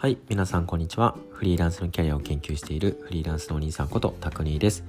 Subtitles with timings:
[0.00, 1.14] はい、皆さんこんにちは。
[1.30, 4.82] フリーランスのキャリアを研究しているフリーランスのお兄さんことタクニーです。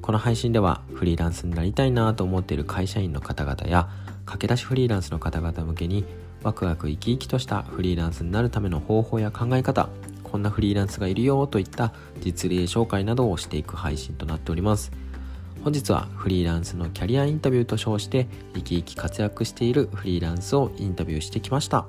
[0.00, 3.90] この配信ではフリーランスになりたいなと思っている会社員の方々や
[4.24, 6.06] 駆け出しフリーランスの方々向けに
[6.42, 9.90] ワクワク生き生きとしたフリーランスになるための方法や考え方、
[10.22, 14.92] こんなフリーランスがいるよといった実例紹介などをしていく配信となっております。
[15.62, 21.84] 本日はフリーランスのキャリアインタビューと称して生き生き活躍しているフリーランスをインタビューしてきました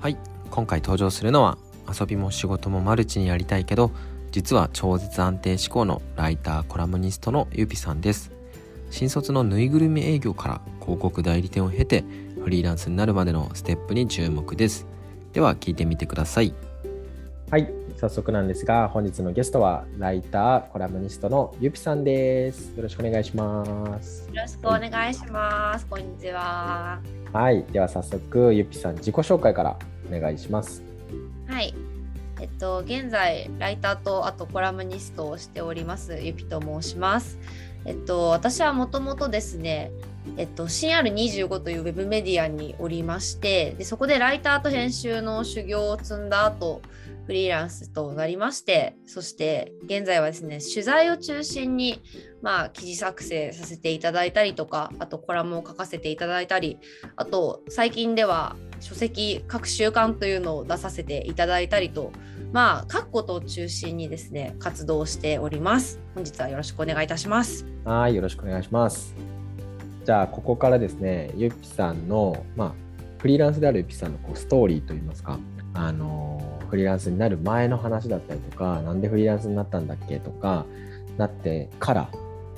[0.00, 0.16] はい
[0.52, 1.56] 今回登場するのは
[1.88, 3.90] 遊びも仕事もマルチにやりたいけど
[4.30, 8.30] 実は超絶安定志向のライターコラムニストのゆぴさんです。
[8.90, 12.04] 新卒のぬいぐるみ営業から広告代理店を経て
[12.44, 14.86] フリーランスになるまでのステップに注目です。
[15.32, 16.54] では聞いてみてください。
[17.50, 22.74] はい早速なんですが本日のゲストはライターコラムニストのゆぴさんです。
[22.76, 24.28] よろしくお願いします。
[24.28, 27.00] よろしくお願いします、こんにちは
[27.32, 27.64] はい。
[27.72, 29.78] では早速ゆぴさん自己紹介から
[30.10, 30.82] お願いします。
[31.46, 31.74] はい。
[32.40, 37.38] えっと現在ライターとあとコラムニストをしておりますゆぴと申します。
[37.84, 39.90] えっと私はもともとですね
[40.36, 46.80] えっと、CR25 というウェブメディアにおりましてでそこでライターと編集の修行を積んだ後
[47.26, 52.02] フリーランスとなりましてそして現在はですね取材を中心に
[52.40, 56.78] まあ記事作成させていただいたりとかあとコラムを書かせていただいたり
[57.16, 62.12] あと最近では書籍各週刊というのを出させていただいたりと
[62.52, 66.00] まあ書くことを中心にですね活動しております。
[66.14, 67.64] 本日はよろしくお願いいたします。
[67.84, 69.31] はいよろしくお願いします。
[70.04, 72.72] じゃあここからですねゆっぴさんのまあ
[73.18, 75.38] フリーランスであるゆっぴさんのこうストーリーといいますか
[75.74, 80.66] あのフリーランスになる前の話だったりとかなんでフリーランスになったんだっけとか
[81.18, 82.10] なってから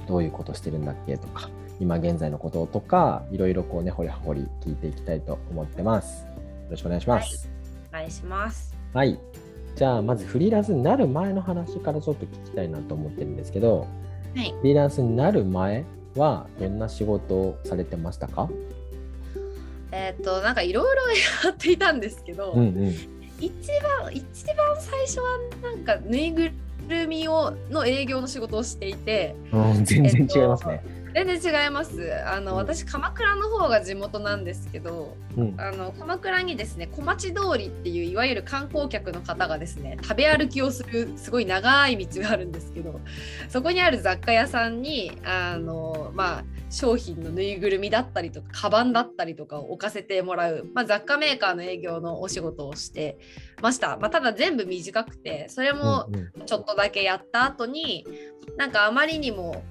[0.07, 6.25] どういうことしてるんだっけとか今現在のこととかいろいろこうね掘り葉掘り聞いていきたいと思ってます。
[6.25, 7.49] よろしくお願いします。
[7.91, 8.75] お願いします。
[8.93, 9.19] はい。
[9.77, 13.89] じゃあまずフリーランスになる前の話からちょっと聞きたいなと思ってるんですけど、
[14.37, 15.85] はい、フリーランスになる前
[16.17, 18.49] はどんな仕事をされてましたか？
[19.93, 21.03] えっ、となんかいろいろ
[21.49, 22.95] やっていたんですけど、うんうん
[23.41, 23.51] 一
[24.01, 26.51] 番一番最初はなんかぬいぐ
[26.89, 30.83] るみをの営業の仕事をしていてうん、全然違いますね。
[31.15, 32.13] 全然違います。
[32.27, 43.01] あの私鎌倉の方が地元なんですけどうん、あの鎌倉にですね小町通りっていういわゆる観光客の方がですね食べ歩きをするすごい長い道があるんですけど
[43.49, 53.19] そこにある雑貨屋さんにあのまあ商品のぬいぐるみだったりとかカバンだったりとかを置かせてもらう、まあ、雑貨メーカーの営業のお仕事をして
[53.63, 56.47] ました、まあ、ただ全部短くてそれもうんうん。
[56.47, 58.07] ちょっとだけやった後に
[58.57, 59.63] なんかあまりにも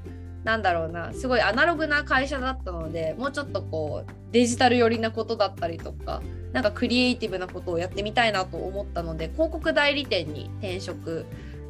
[0.43, 6.21] なんだろうなすごいアナログな会社だったのでもうちょっとこうデジタル寄りなことだったりとか
[6.51, 11.25] なんかクリエイティブなことをやってみたいなと思ったので広告代理店に転職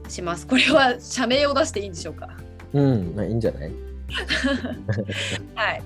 [0.10, 0.46] します。
[0.48, 2.30] これは社名を出していいんでしょうか？
[2.74, 3.72] うん、まあいいんじゃない？
[5.56, 5.82] はい。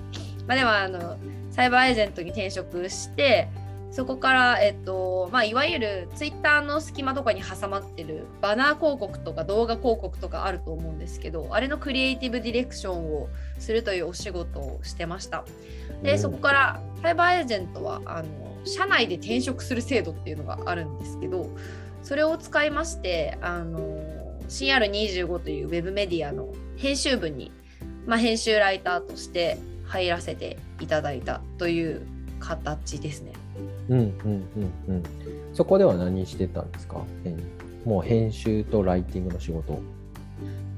[0.46, 1.16] まあでもあの
[1.50, 3.48] サイバーエージェントに転職して
[3.90, 13.28] そこから、えっとまあ、いわゆるツイッターの隙間とかに挟まってるバナー広告とか動画広告とかあると思うんですけどあれのクリエイティブディレクションを
[13.58, 15.44] するというお仕事をしてました
[16.02, 18.28] で、うんそこからサイバーエージェントはあの
[18.64, 21.48] 社内で転職する制度っていうのがあるんですけど
[22.02, 23.80] それを使いましてあの
[24.48, 27.52] CR25 というウェブメディアの編集部に、
[28.06, 32.06] まあ、編集ライターとして入らせていただいたという
[32.40, 33.32] 形ですね。
[33.88, 34.12] うんうん
[34.88, 35.02] うんうん。
[35.52, 37.04] そこでは何してたんですか？
[37.24, 37.38] 編
[37.84, 39.80] もう編集とライティングの仕事。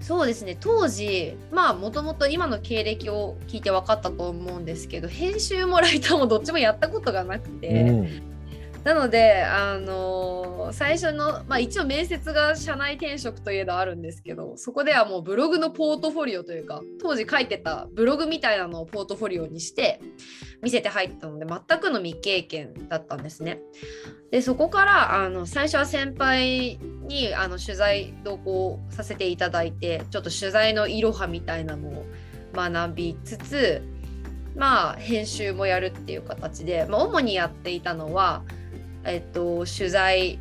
[0.01, 8.23] そうですね当時まあもともと今の経歴を聞いて分かったと思うんですけど編集もライターもどっちもやったことがなくて、うん
[8.85, 20.01] なのであの最初のまあ一応面接が社内転職といえどあるんですけどそこではもうブログのポートフォリオというか当時書いてたブログみたいなのをポートフォリオにして
[20.63, 23.61] 見せて入ったので全くの未経験だったんですね。
[24.31, 32.07] でそこからあの最初は先輩にあの取材同行させていただいてちょっと取材のいろはみたいなのを
[32.55, 33.83] 学びつつ
[34.57, 38.43] まあ編集もやるっていう形で、まあ、主にやっていたのは、
[39.05, 40.39] えっと、取材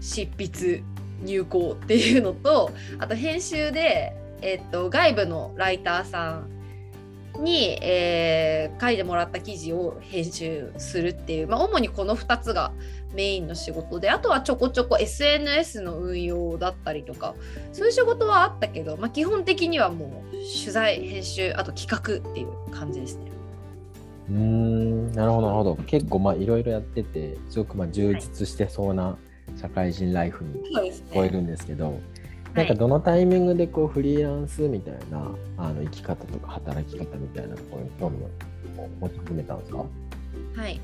[0.00, 0.82] 執筆
[1.22, 12.72] 入稿っていうのとあと編集で、えっと、外部のライターさんに、えー書いてもらった記事を編集するっていう、まあ、主にこの2つが
[13.14, 17.34] メインの仕事であとはちょこちょこ SNS の運用だったりとか
[17.72, 21.88] そういう仕事はあったけど、まあ、基本的にはもう取材編集あと企
[22.22, 23.35] 画っていう感じですね。
[24.30, 29.16] うーんなるほどなるほど結構まあいろいろやっててすごくまあ充実してそうな
[29.60, 31.30] 社会人ライフに聞こえね。
[31.30, 31.92] るんですけど、は
[32.54, 38.28] なんかい、どのタイミングでこうフリーランスみたいなあの生き方とか働き方みたいなところに興味を
[39.00, 39.78] 持ち始めたんですか？
[40.56, 40.80] はい。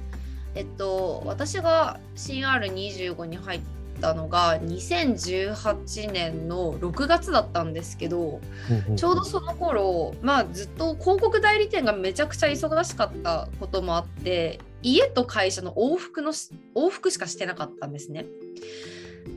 [0.54, 3.60] えっと、私が CR25 に入っ
[4.00, 8.40] たのが2018年の6月だったんですけど、
[8.96, 18.26] ちょうどその頃、まあずっと広告代理店がめちゃくちゃ忙しかったこともあって、家と会社の往復のし往復しかしてなかったんですね。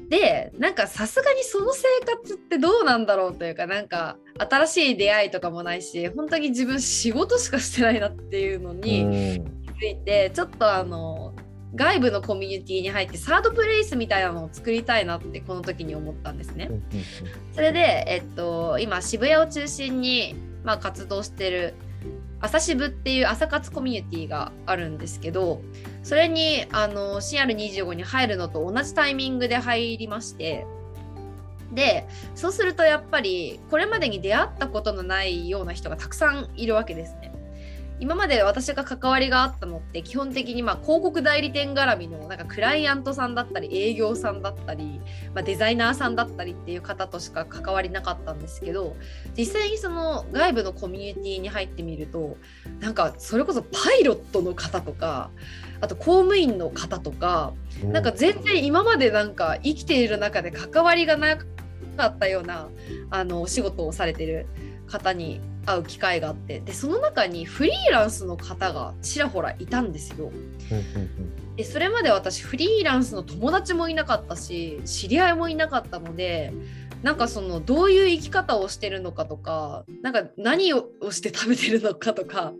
[0.09, 11.14] でなんかさすがにその生活ってどうなんだろうというかなんか新しい出会いとかもないし本当に自分仕事しかしてないなっていうのに、うんついてちょっとあの
[11.75, 16.69] 外部のコミュニティに入ってサードプレイスみたいなのを作りたいなってこの時に思ったんですね。
[17.53, 21.73] それで、えっと、今渋谷を中心に、まあ、活動してる
[22.39, 25.61] 朝渋っていう朝活コミュニティがあるんですけど
[26.03, 30.67] それにあの CR25 に入るのと同じタイミングで入りまして
[31.73, 37.34] でそうするとやっぱりこれまでに出会ったことのないような人がたくさんいるわけですね。
[37.99, 44.99] 今まで私が関わりがあったのって基本的にまあ広告代理店絡みのなんかクライアントさんだったり営業さんだったり、
[45.33, 48.95] まあ、デザイナーさんだったりっていう方としか関わりなかったんですけど
[49.37, 52.37] 実際にその外部のコミュニティに入ってみると
[52.81, 55.29] なんかそれこそパイロットの方とか
[55.79, 62.69] あと公務員の方とかうんなんか全然今までなんか生きている中で関わりがなかったような
[63.09, 64.47] あのお仕事をされてる
[64.87, 70.31] 方に会う機会があってでその中にフリーランスの方がちらほらいたんですよ。
[71.55, 76.53] でそれまで私フリーランスの友達もいなかったし知り合いもいなかったので
[77.05, 82.51] なんかそのどういう生き方をしてるのかとかなんか何をして食べてるのかとか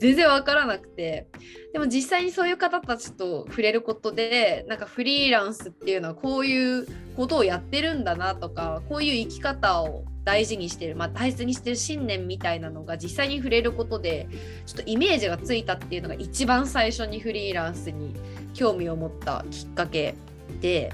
[0.00, 1.28] 全然わからなくて。
[1.74, 6.86] でも実際にそういう方たちと触れることでなんかフリーランスっていうのはこういう
[7.16, 14.28] ことをやってるんだなとかこういう生き方を大事にしてる、まあ、大切にしてる信念みたいなのが実際に触れることで
[14.66, 18.14] ちょっとイメージがついたっていうのが一番最初にフリーランスに
[18.54, 20.14] 興味を持ったきっかけ
[20.60, 20.92] で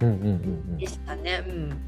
[0.00, 1.44] うんうんうんでしたね。
[1.44, 1.87] うん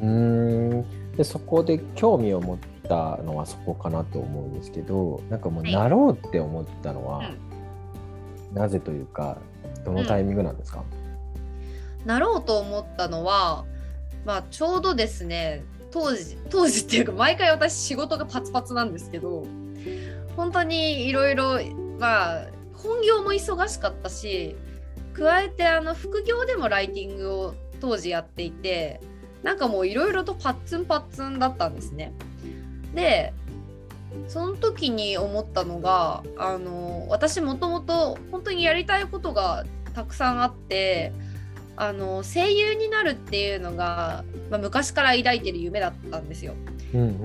[0.00, 1.16] うん。
[1.16, 5.72] でそこで興味を持ったのはそこかなと思うんですけどなんかもうはい。
[5.72, 7.48] なろうって思ったのは、うん。
[8.54, 9.38] なぜというか
[9.84, 10.84] どのタイミングなんですか、
[12.04, 13.64] なろうと思ったのは、
[14.24, 19.46] まあ、ちょうどですね当時当時っていうか毎回私仕事がパツパツなんですけど
[20.36, 21.58] 本当にいろいろ
[21.98, 24.56] まあ本業も忙しかったし
[25.14, 29.00] 加えてあの副業でもライティングを当時やっていて
[29.42, 32.12] なんかもういろいろとパッツンパッツンだったんですね。
[32.94, 33.32] で
[34.26, 39.64] その時に思ったのがあの私もともと本当にやりたいことが
[39.94, 41.12] たくさんあって
[41.76, 46.54] あの声優になるっていうのが、まあ、昔から抱いてる夢だったんですよ。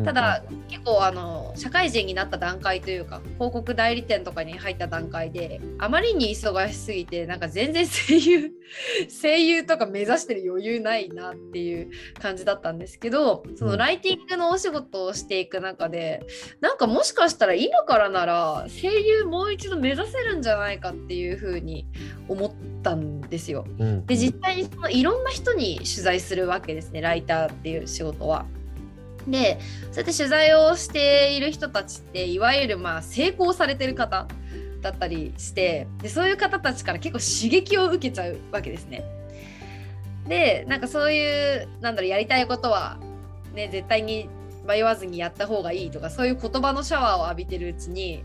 [0.04, 8.52] ただ結構あの社会人になった段階というか広告代理店とかに入った段階であまりに忙しすぎてなんか全然声優
[9.22, 16.26] 声優とか目指してる余裕ないなっていう感じだったんですけどそのライティングのお仕事をしていく中で
[16.60, 21.88] なんかもしかしたら今からなら声優もう一度目指せるんじゃないかっていうふうに
[22.28, 22.52] 思っ
[22.82, 23.66] たんですよ。
[24.08, 28.46] で実際にそのいろんな人に取材するわけですねライターっていう仕事は。
[29.28, 29.60] で
[29.92, 34.28] そうやって取材をしている人たちっていわゆるまあ成功されてる方
[34.82, 39.04] だったりしてでそういう方たちから結構刺激を受けちゃうわけですね。
[40.28, 42.98] でなんかそういうなんだろうやりたいことは、
[43.54, 44.30] ね、絶対に
[44.66, 48.24] 迷わずにやった方がいいとかそういう言葉のシャワーを浴びてるうちに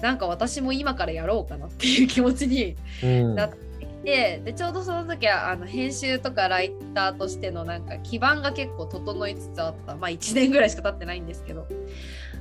[0.00, 3.65] なんか私も今からやろうかなっていう気持ちにうんなってき
[4.06, 9.96] てでちょうどその時はあの編集とかライターとしてのなんか基盤が結構整いつつあった。
[9.96, 11.66] まあ1年ぐらいしか経ってないんですけど。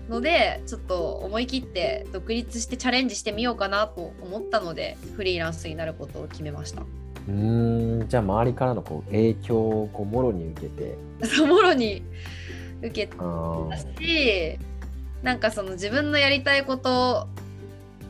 [0.07, 6.83] のでちょっと思い切って独立してチャレンジしてみようかなと思ったのでフリーランスになることを決めました。
[6.83, 8.07] うーん。
[8.07, 10.95] じゃあ周りからのこう影響をこうもろに受けて。
[11.25, 12.03] そもろに
[12.81, 13.15] 受けた
[13.99, 14.59] し
[15.23, 17.27] なんかその自分のやりたいこと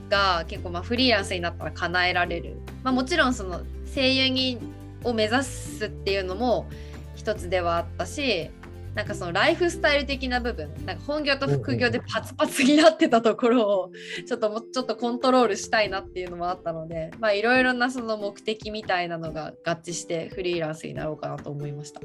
[0.09, 3.61] が結構まあフリーランスになったら叶えられる、まあ、もちろんその
[3.93, 4.59] 声優に
[5.03, 6.67] を目指すっていうのも
[7.15, 8.49] 一つではあったし
[8.95, 13.91] なんかそのライフスタイル的な部分なんか本業と副業でパツパツになってたところを
[14.25, 21.99] ちょっともうちょっとコントロールしたいなっていうのもあったのでまあいろいろなその目的みたいなのが合致してフリーランスになろうかなと思いました。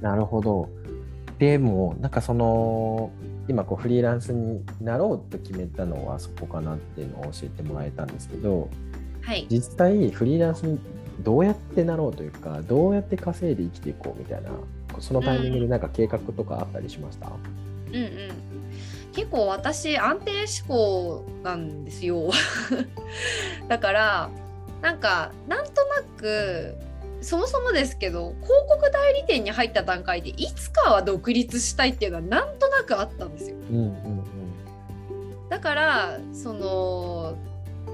[0.00, 0.68] なるほど
[1.38, 3.10] でもなんかその
[3.48, 8.70] 今こうフリーランスになろうと決めたのはそこかなっていうのを教えてもらえたんですけど
[9.24, 10.78] はい、実際フリーランスに
[11.20, 14.50] どうやってなろうというかどうやって稼いで生きていこうみたいな
[15.00, 17.28] そのタイミングでなんか計画とかあったりしました、
[17.88, 18.30] うんうん。
[19.12, 22.30] 結構私安定志向なんですよ。
[23.68, 24.30] だから
[24.82, 26.74] なんかなんとなく
[27.24, 33.56] そもそもですけど広告代理店に入った段階でいつかは独立したいっていうのはなんとなくあったんですよ。
[33.70, 33.84] うんうん
[35.40, 37.36] うん、だからその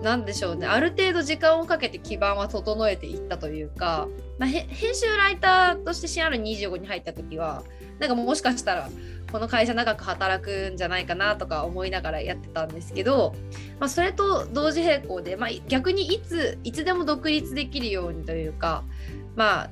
[0.02, 4.08] なんでしょうねある程度時間をかけて基盤は整えていったというか、
[4.38, 7.62] まあ、編集ライターとして CR25 に入った時は
[7.99, 8.88] なんかもしかしたら
[9.30, 13.34] この会社長く働くんじゃないかなとか思いながらやってたんですけど、
[13.78, 18.82] まあ、それと同時並行で、まあ、逆にいついつでも独立できるようにというか
[19.37, 19.70] まあ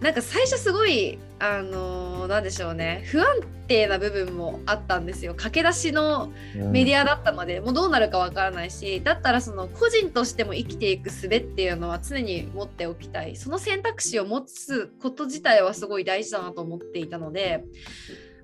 [0.00, 3.02] なんか最初すごいあのー、なんでしょうね。
[3.06, 3.26] 不安
[3.66, 5.34] 定な部分もあったんですよ。
[5.34, 13.36] 駆け出しのメディアだったので、うん、もうどうなるかわからないしだったらその個人としても生きていく術っていうのは常に持っておきたい。
[13.36, 17.64] その選択肢を持つこと自体はすごい大事だなと思っていたので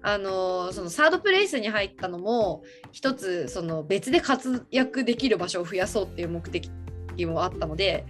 [0.03, 6.71] あのそのサードプレイスに入ったのも一つその別で活躍できる場所を増やそうっていう目的
[7.27, 8.07] もあったので、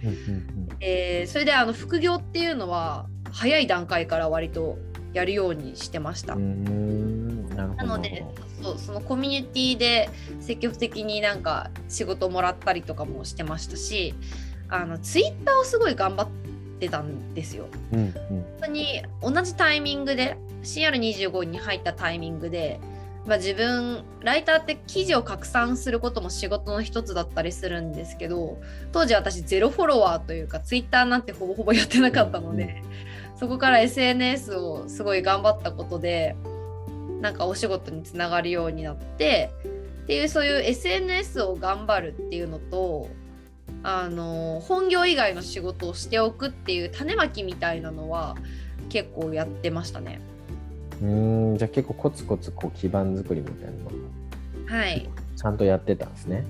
[0.85, 4.77] えー、それであの副業っていうのは早い段階から割と
[5.13, 6.35] やるようにしてました。
[6.35, 8.25] なので
[8.61, 10.09] そうそのコミュニティで
[10.41, 14.13] 積極的になんか仕事をもらったりとかもしてましたし
[14.69, 16.29] あのツイッターをすごい頑張っ
[16.79, 17.67] てたんですよ。
[17.93, 22.79] うんうん、本当に同じタイミングで CR25 に入ったタイミングで、
[23.25, 28.59] まあ、自分ライターって記事を拡散することも仕事の一つだったりするんですけど
[28.91, 32.83] 当時私ゼロフォロワーというかツイッターなんてほぼほぼやってなかったので、
[33.39, 36.35] そこから SNS をすごい頑張ったことで
[37.21, 39.51] なんかお仕事につながるようになって
[40.03, 43.09] っていうそういう SNS を頑張るっていうのと
[43.83, 48.35] あの本業以外の仕事をしておくっていう種まきみたいなのは
[48.89, 50.21] 結構やってましたね。
[51.03, 56.45] うんじゃあ結構コツコツこう基盤作りみたいなのはいちゃんとやってたんですね。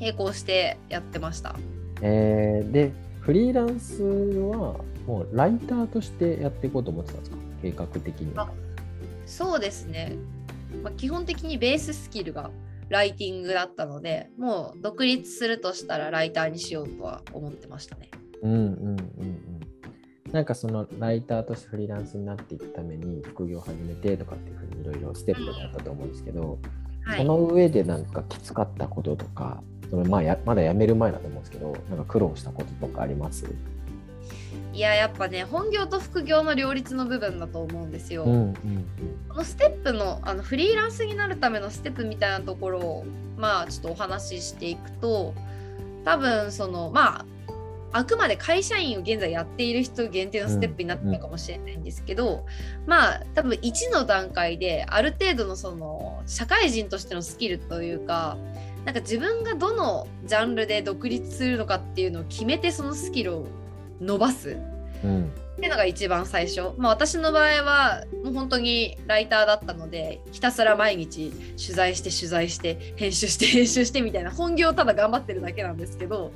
[0.00, 1.56] 並行してやってました。
[2.00, 7.36] えー、でフリーランスはもうライターとしてやっていこうと思ってたんですか？
[7.60, 8.48] 計画的には。
[9.26, 10.14] そうですね、
[10.82, 12.50] まあ、基本的にベーススキルが
[12.88, 18.10] ライティングだったのでもう独立するとしたらライターにしようとは思ってましたね。
[18.42, 19.37] うんうんうんうん
[20.32, 26.58] なんかそのライターとしてフリーランスになっていくために副業を始めてとかっていうふうにいろいろステップがあったと思うんですけど、
[27.02, 33.46] はい、その上でなんかきつかったこととかそのまあやまだ辞める前だと思うんですけどなんか苦労したこととかあります？
[34.74, 38.24] いややっぱね本業と副業の両立の部分だと思うんですよ。
[38.24, 38.54] うんうんうん、
[39.28, 43.06] このステップのあのフリーランスになるためのステップみたいなところを
[43.36, 45.34] まあちょっとお話ししていくと
[46.04, 47.24] 多分そのまあ
[47.92, 52.44] あくまで会社員を現在やっている人限定のステップになってるかもしれないんですけど、うんうん、
[52.86, 58.36] まあ多分1の段階である程度のその社会人としてのスキルというか
[58.84, 63.46] なんか自分がどのジャンルで独立するのかっていうのを決めてそのスキルを
[64.00, 64.56] 伸ばす。
[65.04, 76.32] うんっていうのが一番最初、まあ、私の場合はもう本当にライターだったのでひたすら毎日取材して取材して編集して編集してみたいな本業をただ頑張ってるだけなんですけど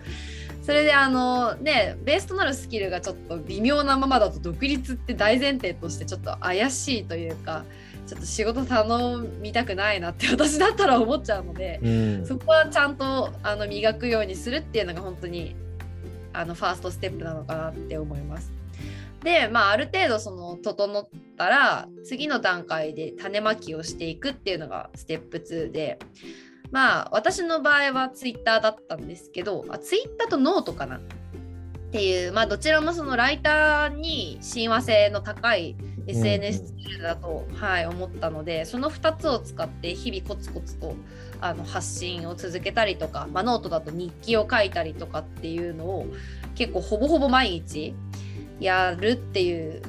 [0.62, 7.64] それであのねベースとなるスキルがちょっと微妙なままだと独立って大前提としてちょっと怪しいというか
[8.07, 15.57] ちょっと仕事頼みたくないなって 私だったら思っちゃうので、うん、そこはちゃんとあの磨くようにするっていうのが本当に
[16.33, 18.50] あのファーストステップなのかなって思います。
[19.23, 25.99] で、まあ、ある程度その整ったら次の段階で種まきをしていくっていうのがステップ2で
[26.73, 31.00] まあ私の場合はツイッターだったんですけどあツイッターとノートかなっ
[31.93, 35.76] ていう、まあ、どちらもそのライターに親和性の高い
[36.07, 40.97] SNS ツールだと、うん、はい、思ったのでその2つを使って日々コツコツと
[41.43, 46.07] あの発信を続けたりとか、まあ、ノートだと日記を書いたりとかっていうのを
[46.55, 47.95] 結構ほぼほぼ毎日
[48.59, 49.83] やるっていう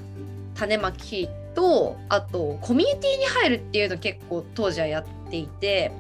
[0.56, 5.92] 種まきとあとコミュニティに入るっていうの結構当時はやっていて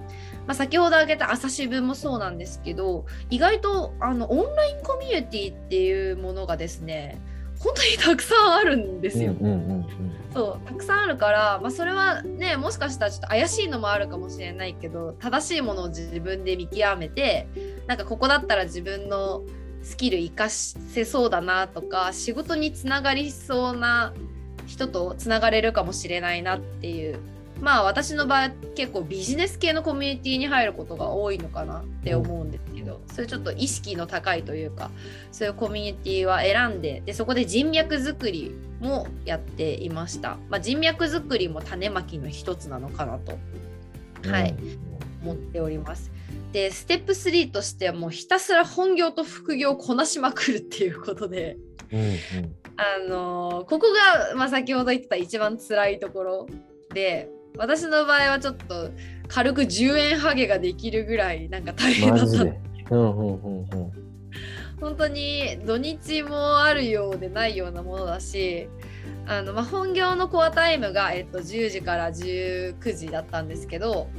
[0.47, 7.21] まあ、先ほど挙げた朝渋もそうなんですけど意外とあのオンラインコミュニティっていうものがですね
[7.59, 9.33] 本当にたくさんあるんですよ。
[10.33, 17.47] そうたくさんあるから、まあ、それはねもしかしたらちょっと怪しいのもあるかもしれないけど正しいものを自分で見極めて
[17.85, 19.43] なんかここだったら自分の
[19.83, 24.13] スキル活かせそうだなとか仕事につながりそうな
[24.65, 27.19] 人とつながれるかもしれないなっていう
[27.63, 34.91] まあ私の場合結構ビジネス系のコミュニティに入ることが多いのかなって思うんですけど、それちょっと意識の高いというか
[35.31, 38.51] そういうコミュニティは選んででそこで人脈作り
[38.81, 43.37] もやっていました、まあ、人脈作りも種まきの一つなのかなと、
[44.29, 44.55] はい、
[45.23, 46.11] 思っております。
[46.51, 51.57] でステップ3としてはもうひたすら本業と副業をこなしまくるっていうことで、
[51.91, 52.17] うんうん、
[52.75, 56.47] あのここが、まあ、先ほど言ってた一番辛いところ
[56.93, 58.89] で私の場合はちょっと
[59.27, 62.45] 軽く10円ハゲができるぐらいなんか大変だった。
[64.79, 68.67] 本当に土日もあるようでないようなものだし
[69.25, 74.09] あの、まあ、本業のコアタイムが、えっと、10時から19時だったんですけど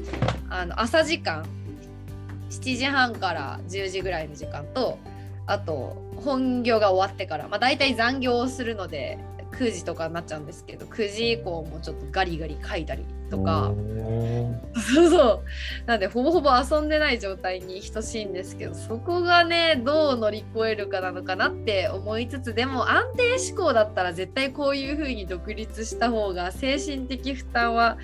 [0.48, 1.44] あの朝時間
[2.48, 4.98] 7時半から10時ぐらいの時間と
[5.46, 9.18] あと本業が終わってから、まあ、大体残業をするので
[9.54, 13.72] 9時とかになっちゃうんですけど9時以降もちょっとガリガリ書いたりとか。
[14.74, 15.44] そうそう。
[15.86, 27.98] なんでほぼほぼ遊んでない状態に等しいんですけどそこがねどう乗り越えるかなのかなって思いつつでも安定志向だったら絶対こういう風に独立した方が精神的負担は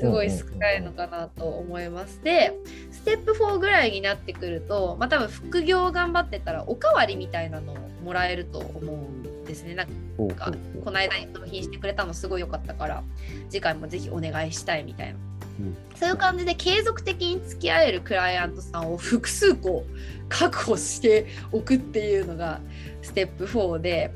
[0.00, 2.20] すごい少ないのかなと思います。
[2.22, 2.52] で
[2.90, 9.74] ステップ4ぐらいになってくるとまあ多分副業頑張ってたらおかわりみたいなのをもらえると思うんですね。
[9.74, 10.52] なんか
[10.84, 13.02] この間納品してくれたのすごい良かったから
[13.48, 15.18] 次回もぜひお願いしたいみたいな。
[15.58, 19.84] うん、そういう感じで継続的に付き合えるクライアントさんを複数個
[20.28, 22.60] 確保しておくっていうのが
[23.00, 24.10] ステップ4で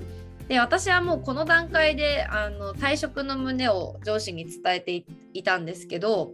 [0.49, 6.33] で私はもうこの段階であの退職の旨を上司に伝えていたんですけど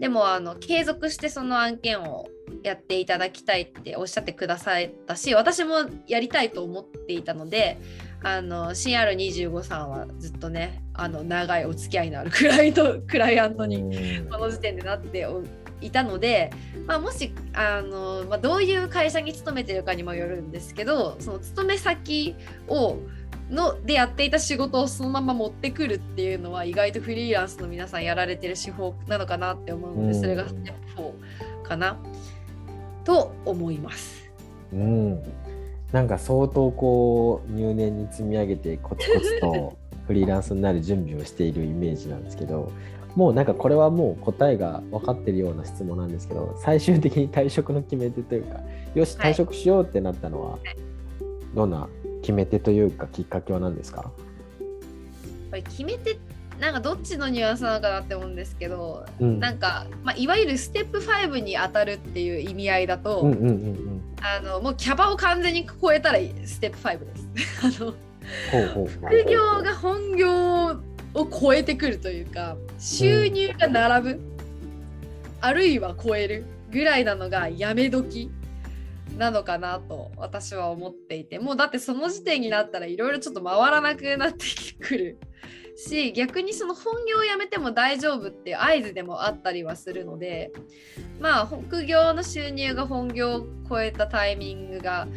[0.00, 2.26] でもあの継続してその案件を
[2.62, 7.78] やっていただきたいっておっしゃってくださったし私もやりたいと思っていたので
[8.24, 13.82] あの CR25 さんはずっとねあの長いお付き合いのあるクライト クライアントに
[14.30, 15.28] この時点でなって
[15.82, 16.50] いたので、
[16.86, 22.34] まあ、もしあの、まあ、どういう会社に勤めてるかにもよるんですけどその勤め先
[22.66, 22.96] を
[23.50, 31.02] のでやっていた仕事をそのまま持ってくるっていうのは意外とフリーランスの皆さんやられてる手法なのかなって思うので、それがステップ
[31.62, 31.98] 4かな
[33.04, 34.24] と思います。
[34.72, 35.22] うん
[35.94, 39.76] なんか相当こう入念に積み上げてコツコツと
[40.08, 42.72] フリーランスになる準備をしているイメージなんですけど
[43.14, 48.60] もうなんかこれはもう答えが分かってるような質問なんですけど最終的に退職の決め手というか
[48.96, 50.58] よし退職しようってなったのは
[51.54, 51.88] どんな
[52.22, 54.10] 決め手というかきっかけは何ですか？
[55.50, 56.18] これ決め手
[56.58, 63.93] なんかどっちのニュアンスなのかなって思うんですけど、うん、なんか、まあ、いわゆるステップ5に当たるっていう意味合いだと、うんうんうんうん、
[64.26, 67.78] あのもうキャバを完全に超えたらステップ5です。
[67.80, 67.94] あの
[68.64, 70.66] 副業が本業
[71.12, 74.20] を超えてくるというか収入が並ぶ、うん、
[75.42, 78.30] あるいは超えるぐらいなのがやめ時
[79.18, 84.46] なのかなと私は思っていてもうだってその時点になったらいろいろちょっと回らなくなって
[84.80, 85.18] くる
[85.76, 90.52] し逆にその本業を辞めても大丈夫っていう合図でもあったりはするので
[91.20, 95.08] まあ副業の収入が本業を超えたタイミングが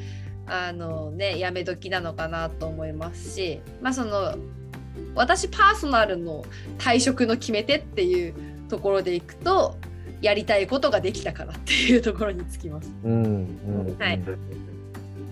[0.48, 4.36] あのねやめ時なのかなと思いますしまあその
[5.14, 6.44] 私パーソナルの
[6.78, 8.34] 退職の決め手っていう
[8.70, 9.76] ところでいくと
[10.22, 12.92] やりたいことができたからっていうところにつきます。
[13.04, 13.28] うんう
[13.94, 14.22] ん、はい、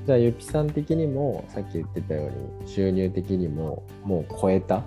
[0.05, 4.83] じゃあゆきさん的にもさっき言ってたように収入的にももう超えた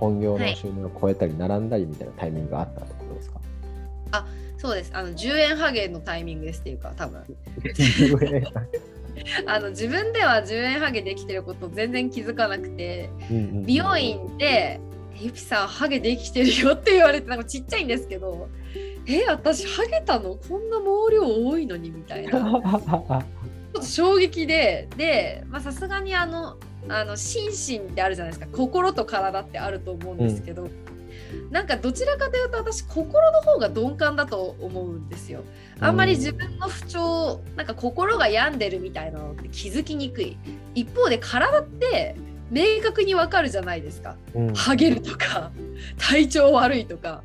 [0.00, 3.40] 本業の収入を超えたり並んだりみたいなタイミングがあったってことですか、
[4.12, 4.90] あそうです。
[4.94, 7.22] あの10円ハゲのタイミングですっていうか多分。
[9.46, 14.80] あの自分では10円ハゲできてること全然気づかなくて、うんうん、美容院で
[15.20, 18.48] 「ゆぴさんハゲできてるよ」って言われてなんかちっちゃいんですけど
[19.06, 20.36] え私ハゲたの？
[20.36, 22.30] こんな毛量多いのにみたいな。
[23.72, 26.56] ちょっと衝撃ででさすがにあの
[26.88, 35.44] あの心身ってあるじゃないですか心と体ってあると思うんですけど、うん、なんかどちらかというと私心の方が鈍感だと思うんですよ。
[35.80, 40.36] あんまり自分の不調なんか心が病んでるみたいなのって気づきにくい。
[40.74, 42.16] 一方で体って
[42.50, 44.16] 明確にわかるじゃないですか。
[44.34, 45.52] うん、ハゲるとか
[45.98, 47.22] 体調悪いとか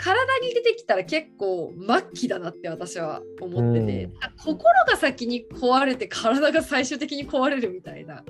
[0.00, 8.24] 体に出てきたら結構末期だなって私は思ってて、うん、心が先に壊れて体が最終的に壊れるみたいな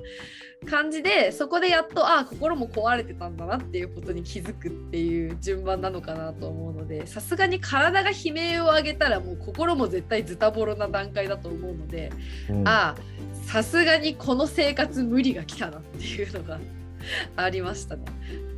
[0.69, 12.11] 感じでそこでやっとああ心も壊れてたんだなっていうことに気づくっていう順番なのかなと思うのでさすがに体が悲鳴を上げたらもう心も絶対ズタボロな段階だと思うので、
[12.49, 16.59] うん、ああさすがにこの生活無理が来たなっていうのが
[17.37, 18.03] ありましたね。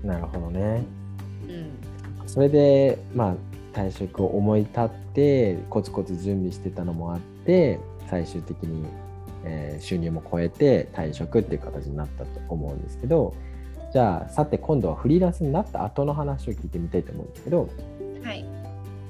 [0.04, 0.84] なるほどね。
[1.48, 1.93] うん
[2.28, 3.36] それでまあ
[3.74, 8.86] 退職を思い立ってコツコツ準備してたのもあって最終的に、
[9.46, 13.36] えー収入も超えて退職っていう形になったと思うんですけど
[13.92, 17.70] じゃあさて今度はフリーランスになった後の話を聞いてみたいと思うんですけど
[18.24, 18.46] はい。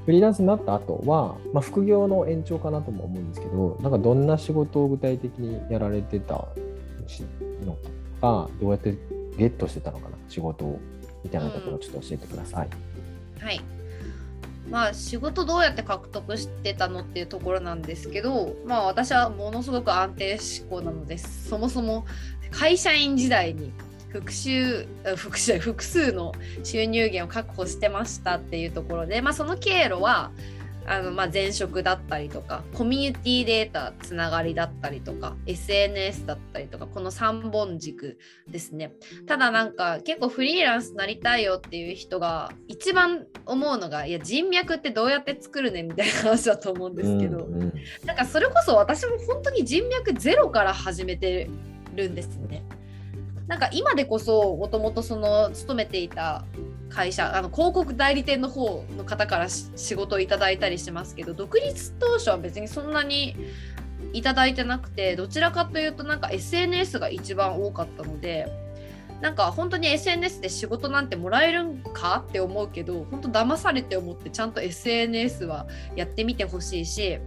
[0.06, 6.46] フリーランスになった後は、まあ、副業の延長かなとも思うんですけどなんかどんな仕事を具体的にやられてた
[7.08, 7.24] し
[7.66, 7.78] の
[8.20, 8.98] かどうやって
[9.38, 10.80] ゲットしてたのかな仕事を
[11.24, 12.93] みたいなところをちょっと教えてください。
[13.44, 13.62] はい。
[14.70, 22.06] まあ仕事どうやって獲得してたのっていうところなんですけど、まあ私はものすごく安定志向なので、そもそも
[22.50, 23.74] 会社員時代に
[24.10, 30.32] 複数あ複数複数の収入源を確保してましたっていうところで、まあその経路は
[30.86, 38.18] あのまあ前職だったりとかコミュニティデータつながりだったりとか SNS だったりとかこの3本軸
[38.50, 38.94] ですね
[39.26, 47.74] ただなんか結構フリーランスになりたいよっていう人が一番思うのがいや人脈ってどうやって作るねみたいな話だと思うんですけど、うんうん
[48.06, 51.50] なんかそれこそ私も本当に人脈ゼロから始めて
[51.96, 52.64] るんですね。
[53.48, 56.46] なんか今でこそもともとその勤めていた
[56.94, 63.36] 会社あの広告代理店の方の方から仕事をいただいたりしますけど独立当初は別にそんなに
[64.14, 68.48] いただいてなくてどちらかというとなんか SNS が一番多かったので
[69.22, 77.20] なんか本当に SNS で仕事なんてもらえるんかって思うけど本当騙されて思ってちゃんと SNS はやってみてほしいし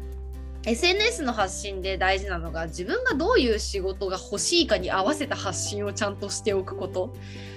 [0.67, 7.15] SNS の発信で大事なのが自分がどういう仕事が欲しいかに合わせた発信をちゃんとしておくこと。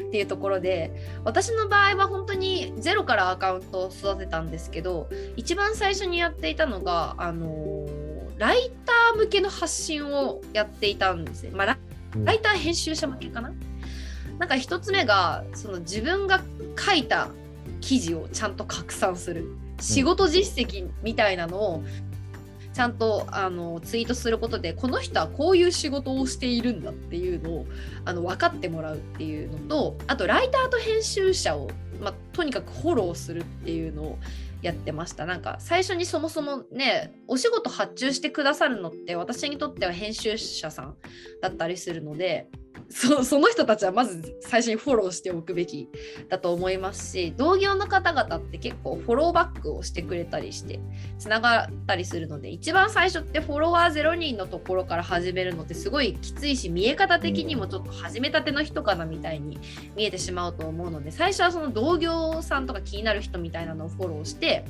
[0.08, 0.92] っていうところで
[1.24, 11.52] 私の場合は本当にゼロからアカウントを育てたんですけど一番最初にやっていたのがあのーライター向けの発信をやっていたんですね。
[11.54, 11.78] まあラ
[12.24, 13.52] ライター編集者向けかな？
[14.40, 16.42] なんか一つ目がその自分が
[16.78, 17.28] 書いた
[17.82, 19.46] 記事をちゃんと拡散する。
[19.82, 21.84] 仕事実績みたいなのを
[22.74, 27.66] ちゃんとあのツイートすることでこの人はこういう仕事をしているんだっていうのを
[28.06, 34.20] あの分かってもらうっていうのとあとライターと編集者を、まあ、とにかくフォローするっていうのを
[34.62, 35.26] やってました。
[35.26, 40.98] なんか最初にそもそもねお仕事発注してくださるのって私にとっては編集者さん
[41.42, 42.50] だったりするので
[42.90, 45.88] そ その人たちはまず最初にフォローしておくべき
[46.28, 50.80] だと思いますし同業の方々って結構フォローバックをしてくれたりして
[51.18, 59.60] つながったりするので一番最初ってフォロワー0人のところから始めるのってすごいきついし見え方的にもちょっと始めたての人かなみたいに
[59.96, 64.66] 見えてしまうと思うので最初はその同業さんとか気になる人みたいなのをフォローして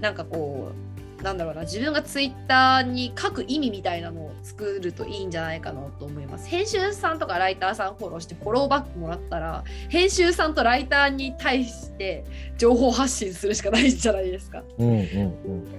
[0.00, 6.48] なんかこうなんだろうな自分がツイッターに書く意味みたいなのを作るといいんじゃないかなと思います。
[6.48, 12.24] 編集さんとかライターさんフォローしてフォローバックもらったら編集さんとライターに対して
[12.56, 14.62] 情報発信するしかないじゃないですか。
[14.78, 15.04] うんうんうん。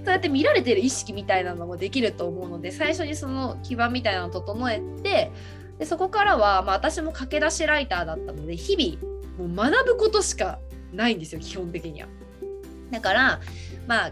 [0.04, 5.32] そうやって見られてる意識みたいなのもできると思うので最初にその基盤みたいなのを整えて
[5.80, 10.60] でそこからは、まあ、私も駆け出しライターだったので日々もう学ぶことしか
[10.94, 12.08] ないんですよ基本的には。
[12.92, 13.40] だから
[13.88, 14.12] まあ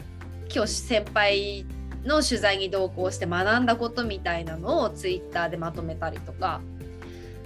[0.54, 1.66] 今日先輩
[2.04, 6.62] の取材に同行して学んだことみたいなのをツイッターでまとめたりとか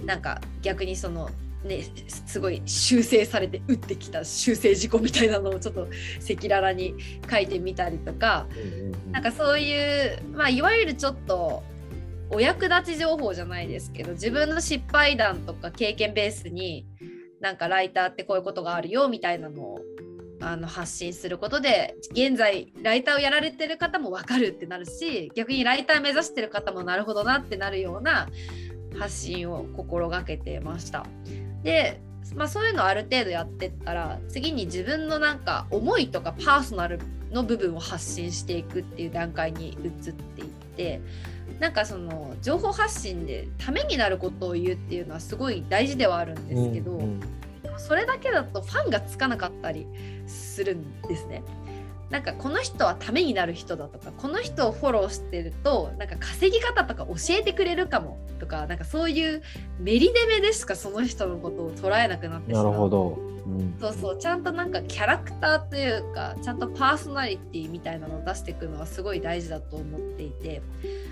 [0.04, 1.30] なんか逆にその
[1.64, 1.84] ね
[2.26, 6.94] すごい修正されて打ってきた修正事項みたいなのをちょっと赤裸々に
[7.30, 8.46] 書いてみたりとか
[9.10, 11.62] なんかそういう、まあ、いわゆるちょっと
[12.30, 16.86] お役立ち情報じゃないですけど自分の失敗談とか経験ベースに
[17.40, 19.80] なんかライターってこういうことがあるよみたいなのを
[20.44, 28.28] あの発信することで現在ライターをやられてる方も分かるってなるし逆にライター目指してる方もなるほどなってなるような
[28.98, 31.06] 発信を心がけてました。
[31.62, 32.00] で
[32.36, 36.98] まあ、そういうのをある程度やってったら次に自分のなんか思いとかパーソナル
[37.30, 41.00] の部分を発信していくっていう段階に移っていって
[41.60, 47.20] なんかその情報発信でためになることを言うっていうのはすごい大事ではあるんですけど、うんうん
[47.76, 49.86] それだけだとファンがつかなかったり
[50.26, 51.42] するんですね。
[52.10, 59.42] なんかこの人はためになる人だとかこの人をフォローしてるとなんか稼ぎ方とか教えてくれるかもとかなんかそういう
[59.78, 63.18] メリデメでしかその人のことを捉えなくなってしまなうるほど。
[63.46, 70.62] うんそうそうちゃんとなんかキャラクターというかちゃんとパーソナリティみたいなのを出していくのはすごい大事だと思っていて、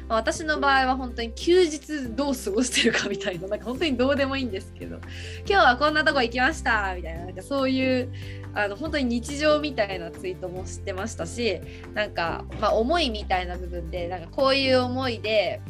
[0.08, 4.96] まあ私の場合は本当に休日どう過ごしてるかみたいななんか本当にどうでもいいんですけど
[5.46, 8.10] 今日はこんなとこ行きましたみたいななんかそういう
[8.54, 11.60] あの本当に日常みたいなツイートもしてましたし
[11.94, 15.60] なんか、まあ、思いみたいな部分でなんかこういう思いで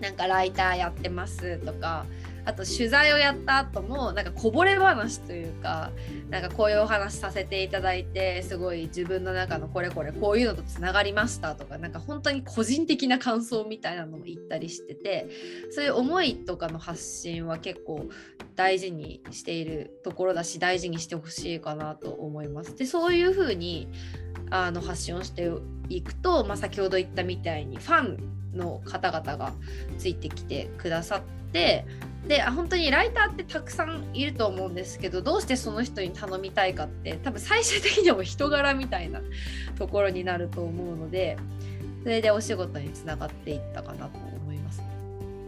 [0.00, 2.04] なんかライターやってますとか
[2.44, 5.90] あと取材をやった後もなんかこぼれ話というか
[6.30, 15.28] なんかこういうお話させていただいてすごい自分の中のこれこれこういうのとつながりましたとかなんか本当に個人的な感想みたいなのも言ったりしてて
[15.70, 18.08] そういう思いとかの発信は結構
[18.56, 22.76] 大事にしているところだし大事にしてほしいかなと思います。
[22.76, 23.88] でそういうふうに
[24.50, 25.50] あの発信をして
[25.96, 28.18] いくと、まあ、先ほど言ったみたいにファン
[28.54, 29.52] の方々が
[29.98, 31.20] ついてきてくださっ
[31.52, 31.84] て
[32.26, 39.20] で本当にライターってたくさんいると思うんですけどどうしてその人に頼みたいかって多分最終的には人柄みたいな
[39.76, 41.36] ところになると思うので
[42.02, 44.82] それでお仕事につながっていったかなと思います。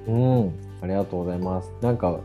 [0.07, 0.53] うん
[0.83, 1.73] ありがとうございます。
[1.81, 2.21] なんか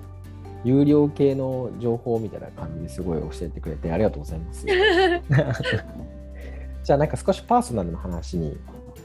[0.63, 4.65] 有料系の情報みたいな感じですごい教えてくれてありがとうございます。
[6.89, 8.57] じゃあなんか少しパーソナルの話に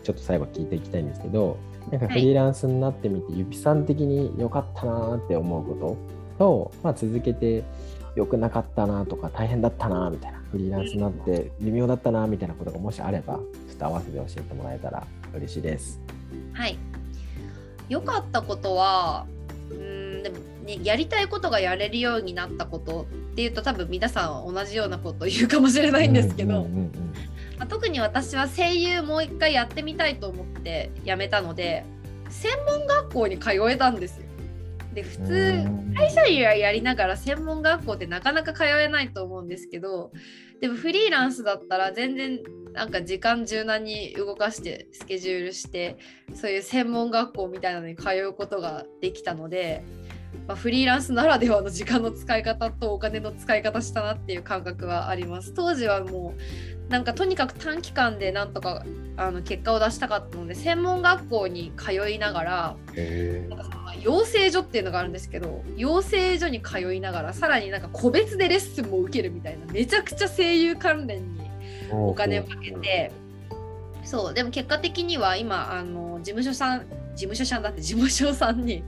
[0.04, 1.58] ちょっと最後聞いていきたいんですけど
[1.92, 5.98] なんかフリーランスになってみて、はい、ゆぴさん的に良かったなって思うこ
[6.38, 7.62] とと、まあ、続けて
[8.16, 13.40] 良くなかったなとか大変だったなみたいなフリーランスになって微妙だったなみたいなことがもしあればちょ
[13.74, 16.00] っと合わせて教えてもらえたら嬉しいです。
[16.54, 16.78] はい。
[17.90, 19.26] 良かったことは
[19.70, 26.66] うんでも、ね、やりたいことがやれるようになったことっていうと多分皆さん同じようなことを言うかもしれないんですけど、
[27.64, 31.82] まあ、特に私は声優もう一回やってみたいと思ってやめたので
[32.28, 34.26] 専門学校に通えたんですよ。
[34.92, 35.64] で普通
[35.96, 40.12] 会社員はやりながら専門学校ってなかなか通えないと思うんですけど
[40.60, 42.38] でもフリーランスだったら全然
[42.74, 45.96] なんか時間柔軟に動かしてスケジュールして
[46.34, 49.82] そういう専門学校みたいなのに通うことができたので、
[50.46, 55.54] まあ、フリーランスならではの時間の使い方とお金の使い方したなっていう感覚はあります。
[55.54, 56.40] 当時はもう
[56.88, 58.84] なんかとにかく短期間でなんとか
[59.16, 62.76] あの結果を出したかったので専門学校に通いながら
[63.48, 71.40] なんか養成所っていうのがあるんですけど養成所に通いながらさらになんか個別でレッスンも受けるみたいなめちゃくちゃ声優関連に
[71.90, 73.12] お金をかけて
[74.04, 78.82] そうでも結果的には今あの事務所さん事務所さんだって事務所さんに、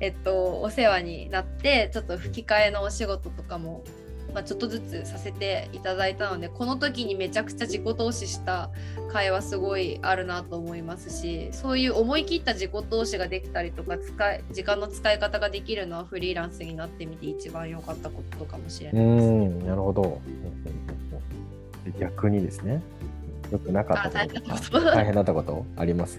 [0.00, 3.84] えっと、お世話になってちょっと吹き替えのお仕事とかも
[4.32, 8.70] まあ、ちょっとずつさせていただいたのでこの時にめちゃくちゃ自己投資した
[9.12, 19.48] 会話すごいあるなと思いますしそういう思い切った自己投資ができたりとか使い時間の使い方ができるのはフリーランスになってみて一番良かったことかもしれないです、ね。
[19.66, 20.20] なるほど。
[21.98, 22.82] 逆にですね。
[23.50, 24.34] よくなかったこ
[24.70, 24.80] と。
[24.80, 26.18] 大変だったことあります？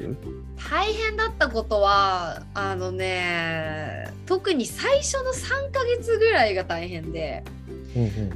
[0.70, 7.44] 大変だったことはあのね特に最初の3ヶ月ぐらいが大変で。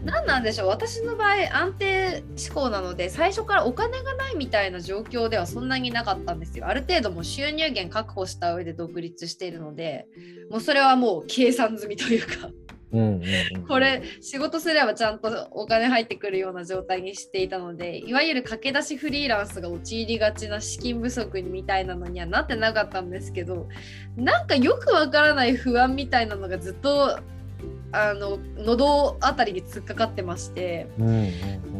[0.03, 0.67] 何なんでしょう？
[0.67, 6.67] 私の場合安定志向なので最初からお金がないみたいな状況ではそんなになかったんですよ。
[6.67, 10.07] ある程度も収入源確保した上で独立しているので
[10.49, 12.49] もうそれはもう計算済みというか。
[13.67, 23.67] これ仕事すればちゃんとお金入ってくるような状態にしていたのでいわゆる駆け出しフリーランスが陥りがちな資金不足みたいなのにはなってなかったんですけど
[24.15, 27.19] なんかよくわからない不安みたいなのがずっと
[27.91, 31.17] あの喉あたりに突っかかってまして、うんうんう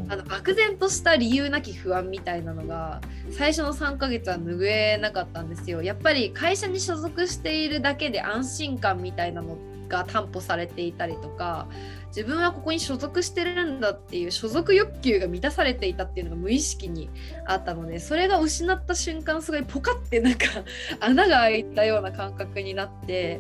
[0.08, 5.82] ん、あの漠然とした理由なき不安みたいなのが最初の3ヶ月は拭えなかったんですよ。
[5.82, 11.68] やっぱり会社に所属しているだけで安心感みたいなのが担保されていたりとか
[12.08, 17.10] 自分はここに所属してるんだっていう所属欲求が満たされていたっていうのが無意識に
[17.46, 20.46] あったのでそれが失った瞬間すごいポカってなんか
[21.02, 23.40] 穴が開いたような感覚になって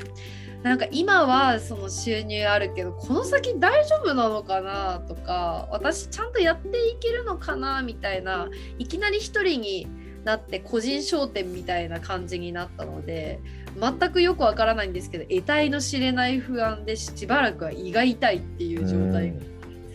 [0.66, 8.50] なんか今はその収入あるけどこの先大丈夫なのかなとか私ちゃんとやっていけるのかなみたいな
[8.80, 9.88] いきなり一人に
[10.24, 13.40] なって個人商店みたいな感じになったので
[13.80, 19.36] 全くよくわからないんですけど得体の知れない不安でしばらくは胃が痛いっていう状態が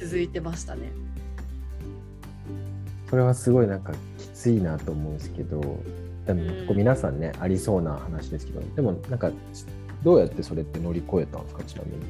[0.00, 0.92] 続いてましたね。
[3.09, 5.61] それはすごいなんかきついなと思うんですけど
[6.26, 9.33] でも皆さんね、ありそうな話ですけどでもなんか
[10.02, 12.04] どうやってそれって乗り越えたんですかちなみに？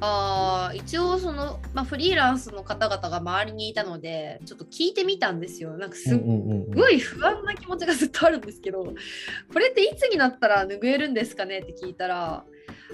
[0.00, 5.78] あ一応その、まあ、フリーランスの方々が周りにいたのでちょっと聞いてみたんですよ。
[5.78, 6.18] なんかすっ
[6.74, 12.44] ごい不安な気持ちがずっとあるんですけどこれっていつになったら拭えるんですかねって聞いたら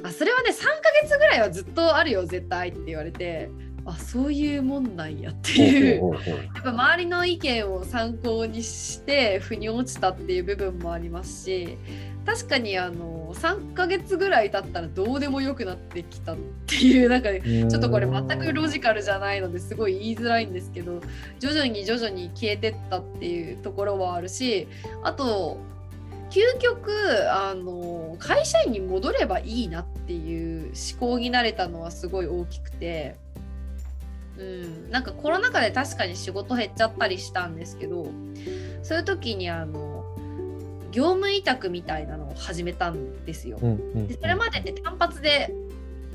[0.04, 3.50] あそれはね3ヶ月ぐらいはずっとあるよ絶対って言われて
[3.86, 6.12] あそういうもんなんやっていう。
[6.54, 11.78] やっぱ周りの意見を参考にして腑に落ちたっていう部分もありますし
[12.26, 21.00] 確かにあの3ヶ月ぐらい経ったらどうでもよくなってきたっていうなんかちょっとこれ全くロジカルじゃないのですごい言いづらいんですけど
[21.38, 24.68] 徐々に徐々に消えてったっていうところはあるし
[25.02, 25.58] あと
[26.30, 26.92] 究極
[27.32, 33.16] あの会社員に戻ればいいなっていう思考になれたのはすごい大きくて、
[34.38, 38.06] うん、なんかコロナ禍で確かに仕事減っちゃったりしたんですけど
[38.82, 39.99] そういう時にあの
[40.90, 43.58] 業務委託みたいなのを始めたんですよ。
[43.94, 45.52] でそれまでって単発で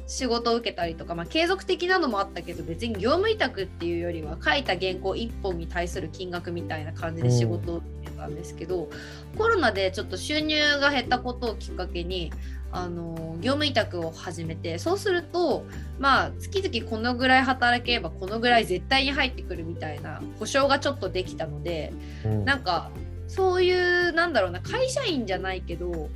[0.07, 12.31] 仕事を受けたりとか、まあ、継続的なのもあったけど別に業務委託っていうよりは書いた原稿1本に対する金額みたいな感じで仕事を受けたんですけど、うん、コロナでちょっと収入が減ったことをきっかけに
[12.71, 15.65] あの業務委託を始めてそうすると
[15.97, 21.93] まあ月々このぐらい働ければこのぐらい絶対に入ってくるみたいな保証がちょっとできたので、
[22.25, 22.91] うん、なんか
[23.27, 26.09] そういうなんだろうな会社員じゃないけど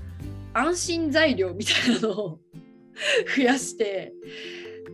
[0.54, 2.40] 安心材料みたいなのを
[3.38, 4.14] 増やして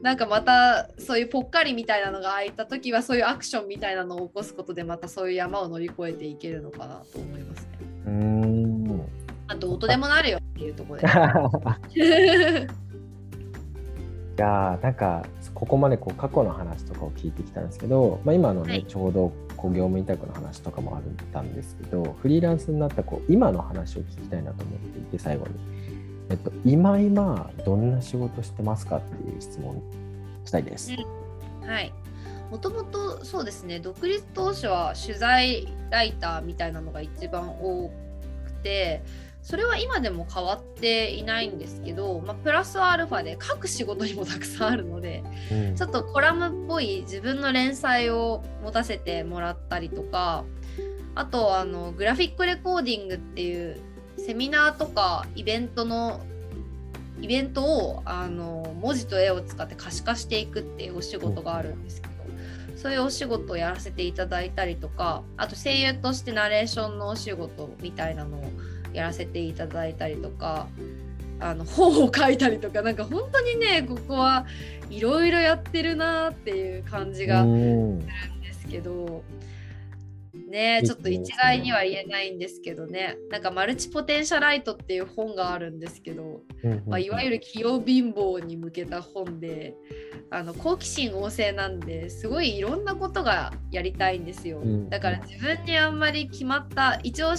[0.02, 7.70] なんかまたそういうぽっかりみたいなのが空いた時はそういうアクションみたいなのを起こすことでまたそういう山を乗り越えていけるのかなと思いますね。
[8.08, 9.02] うん
[9.48, 11.08] あどうとでもなるよっていうところで。
[14.38, 19.32] いやなんかここまでこう過去の話とかを聞いてきたんですけど、まあ、今のね、はい、ちょうど
[19.66, 21.02] こう業務委託の話とかもあっ
[21.34, 25.54] たんですけどフリーランスになったこう今の話を聞きたいなと思っていて最後に。
[26.28, 29.80] えっと、今今どんな仕事してますかっていう質問
[30.44, 30.92] したいです。
[30.92, 31.94] うん、はい
[32.50, 37.90] もともとそうですね独立当初は取材ライターみたいなのが一番多
[38.46, 39.04] くて
[39.46, 50.46] それは今でも変わっていないんですけど、まあ、プラスアルファで書く仕事にもたくさんあるので、うん、ちょっとコラムっぽい自分の連載を持たせてもらったりとか
[51.14, 53.80] あとあのグラフィックレコーディングっていう
[54.18, 56.22] セミナーとかイベントの
[57.22, 62.14] イベントをあの文字と絵を使って可視化していくっていうお仕事があるんですけど、
[62.76, 68.52] そういうお仕事をやらせていただいたりとかあと声優としてナレーションのお仕事みたいなのを
[68.96, 70.68] やらせていただいたりとか
[71.40, 74.46] あの本を書いたりとかなんか本当にねここは
[74.90, 78.06] いろいろやってるなっていう感じがするんで
[78.54, 79.24] すけど。
[80.48, 86.42] ねちょっと一概には言えないんですけどねなんかマルチポテンシャライトっていう本があるんですけど、
[86.86, 89.76] まあ、いわゆる器用貧乏に向けた本で
[90.30, 94.62] あの好奇心旺盛なんですごいいろんなことがやりたいんですよ。
[94.90, 97.36] だから自分にあんまり決まった一応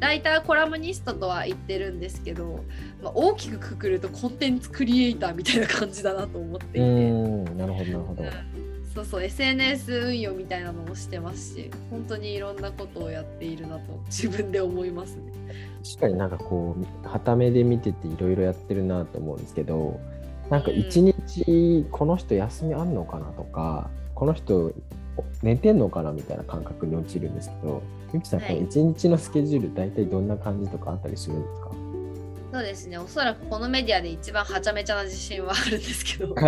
[0.00, 2.64] ライターコラムニストとは言ってるんですけど、
[3.02, 6.80] まあ、大きくくくるとコンテンツクリエイターみたいな感じだなと思っていて。
[6.80, 8.22] なるほどなるほど。
[8.94, 15.32] そうそう SNS 運用みたいなのもしてますし本当にいろんなことをやっているなと自分で思いますね。
[15.84, 20.00] 確かになんかこうはためで見てていろいろやってるなと思うんですけど
[20.50, 24.72] なんか一日この人休みあんのかなとか、うん、この人
[25.42, 27.82] 寝てんのかなみたいな感覚に陥るんですけど
[28.14, 31.70] ゆきさん、はい、一日のスケジュール大体どんな感じとかあったりするんですか？
[32.50, 32.96] そうですね。
[32.96, 36.34] おそらくこのメディアで一番はちゃめちゃな自信はあるんですけど。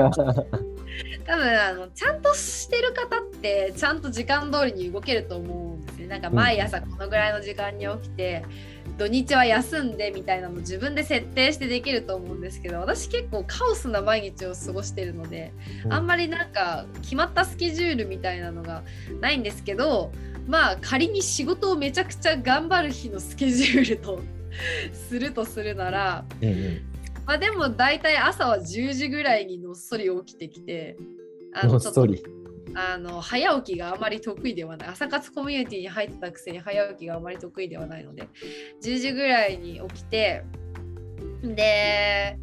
[1.27, 6.07] 多分あのちゃんとしてる方ってちゃんと時間通りに動けると思うんですね。
[6.09, 8.45] なんか毎朝このぐらいの時間に起きて、
[8.89, 15.53] うん、土日は休んでみたいなの自分で設定してできると思うんですけど私結構カオスな毎日を過ごしてるので、
[15.85, 18.83] うん、あんまりなんか決まったスケジュールみたいなのが
[19.21, 20.11] ないんですけど
[20.51, 24.21] まあ仮に仕事をめちゃくちゃ頑張る日のスケジュールと
[24.93, 26.83] するとするなら、うんうん、
[27.25, 30.97] まあ、でも大体朝は10時ぐらいにのっそり起きてきて
[31.55, 32.07] あのちょっと
[32.75, 34.89] あの早起きがあまり得意ではない。
[34.89, 38.29] 朝活コミュニティに入ったくせに早起きがあまり得意ではないので
[38.83, 40.45] 10時ぐらいに起きて
[41.43, 42.39] で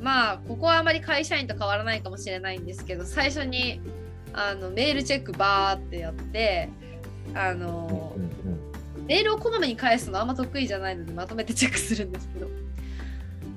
[0.00, 3.80] まあここはあまり会社員と変わらないかもしれないんですけど最初に
[4.32, 6.68] あのメールチェックバーってやって
[7.34, 8.72] あの、うんうん
[9.06, 12.48] メールをこまめに返すのあんま得意じゃないのでまとめてチェックするんですけど。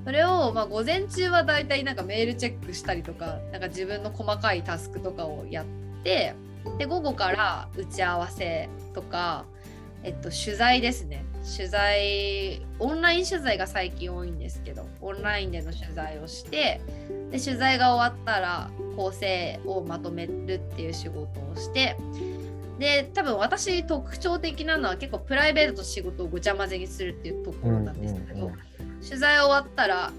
[0.04, 5.66] それをまあ午前中はだいたいなんかメールチェックしたりとかなんか自分の細かいタスクとかをやっ
[6.04, 6.34] て
[6.78, 9.46] で午後から打ち合わせとか、
[10.04, 11.24] えっと、取材ですね。
[11.56, 16.80] 取材オンライン取材が最近多いんですけどオンラインでの取材をして
[17.30, 21.96] で取材が終わったら構成をまとめるっていう仕事をして
[22.78, 28.52] で多分私特徴的なのは結構プライベートと仕事をごちゃ混ぜにするっていうところなんですけど、
[29.06, 30.12] 取材終わったら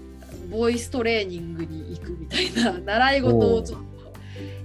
[0.50, 3.86] ボイストレーニングに行くみたいな 習い事をちょっと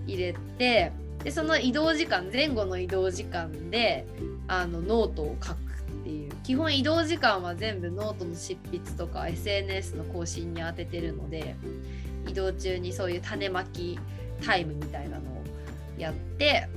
[0.08, 0.92] 入れて
[1.24, 4.06] でその移動時間前後の移動時間で
[4.48, 6.34] あのノートを書くっていう。
[6.44, 11.56] 基本移動時間は全部ノートの執筆とか SNS の更新に当ててるので
[12.28, 13.98] 移動中にそういう種まき
[14.46, 15.44] タイムみたいなのを
[15.98, 16.68] やって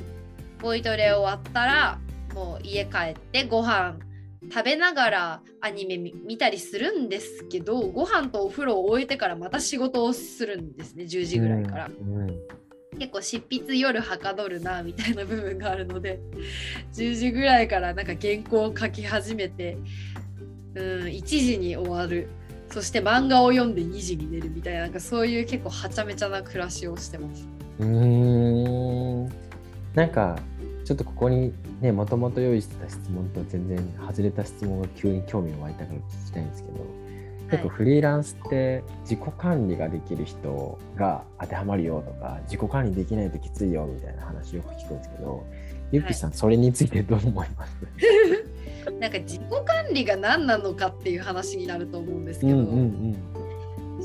[0.61, 1.99] ボイトレ終わったら
[2.35, 3.97] もう家帰ってご飯
[4.53, 11.87] 食べながらアニメ見たりするんですけどご飯とお風呂を終えてからまた仕事をするんですね10時ぐらいから。
[11.87, 12.41] うんうん
[12.99, 16.19] 結構執筆夜はかどるなみたいな部分があるので
[16.95, 19.77] 10時ぐらいからなんか原稿を書き始めて
[20.75, 22.29] うん1時に終わる
[22.71, 27.47] そして漫画を読んで2時に寝るみたいななんかそういう結構はちゃめちゃな暮らしをしてます。
[27.81, 29.46] うん
[29.97, 30.39] なんか
[30.85, 36.85] ちょっとここにねもともと用意してた質問と全然外れた質問が急に興味が湧いたから聞きたいんですけど
[37.51, 45.47] 結構フリーランスって自己管理ができる人が当てはまるよとか自己管理できないときついよみたいな話よく聞くんですけど
[45.93, 47.77] ゆっぴさん、はい、それについてどう思います？
[49.01, 53.17] なんか自己管理が何なのかっていう話になると思うんですけど、うんうんうん、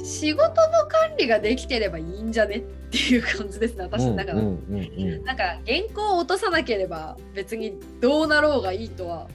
[0.04, 0.54] 仕事の
[0.88, 4.76] 管理ができてればいいんじゃねっていう感じですね私の中で、うんう
[5.22, 9.28] ん、なんか原稿を落とさなければ別にどうなろうがいいとは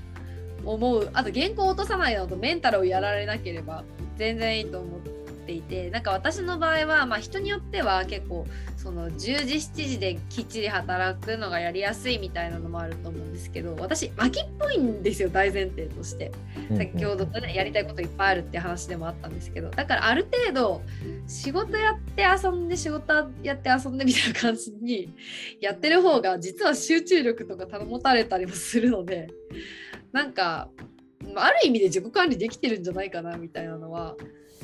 [0.64, 1.08] 思う。
[1.12, 3.84] あと原稿を落とさないのとメンタルをやられなければ
[4.16, 5.10] 全然いいと思って
[5.52, 16.32] いてなんか私の場合は、まあ、人によっては結構その10時7時できっちり働くのがやりやすいみたいなのもあると思うんですけど私秋っぽいんですよ大前提として。
[16.76, 20.82] 先ほど、ね、やりたいこといっぱいあるって話でもあったんですけどだからある程度
[21.26, 25.14] 仕事やって遊んで仕事やって遊んでみたいな感じに
[25.60, 29.28] やってる方が実は集中力とか保たれたりもするので
[30.12, 30.68] なんか
[31.34, 34.16] ある意味で自己管理できてるんじゃないかなみたいなのは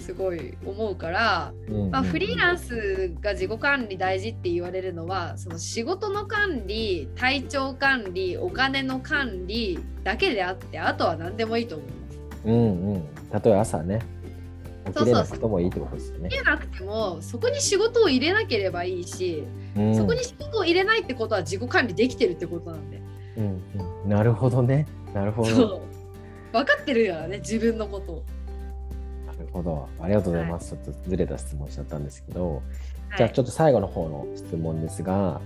[0.03, 1.55] すごい思うから、
[1.91, 12.19] まあ、フリーランスが自己管理大事って言われるのはその仕事の管理体調管理お金の管理だけであってあとは何でもいいと思います。
[12.45, 14.01] うんうん、例えば朝ね
[14.87, 16.29] 起きれなくてもいいってことですよね。
[16.29, 19.45] 起きれなくてもそこに仕事を入れなければいいし、
[19.77, 23.01] うん、そこに仕事を入れないってことは自己管理できてるってことなんで。
[23.37, 23.63] うん
[24.05, 25.83] うん、なるほどねなるほど。
[26.53, 28.25] 分かってるからね自分のことを。
[29.53, 29.89] ほど。
[30.01, 32.61] ありがとうございます、はい、ちょっとずれた質問しちゃったんですけど、は
[33.15, 35.41] い、じゃあちょっと最後の方の質問ですが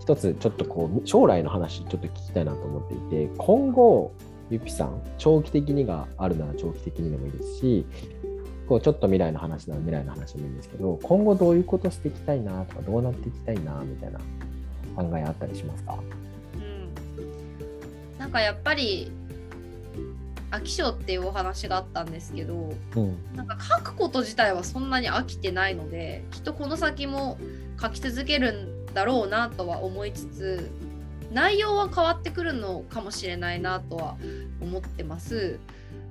[0.00, 4.12] 一つちょっとこう将来の話ちょっと聞きたいなと思っていて今後
[4.50, 7.86] ゆぴさん長期的にがあるなら長期的にでもいいですし
[8.68, 14.18] こうちょっと未来の話なら未来の話でもいいんですけど今後どういうことしていきたいなとかどうなっていきたいなみたいな
[14.96, 15.98] 考えあったりしますか、
[16.56, 19.10] うん、なんかやっぱり
[20.52, 27.38] 飽き性っていうお話があったんですけど、うん、なんか書くこと自体はそんなに飽きてないのできっとこの先も
[27.80, 30.70] 書き続けるんだろうなとは思いつつ
[31.32, 34.18] 内容は変わってくるのかもしれないなとは
[34.60, 35.58] 思ってます。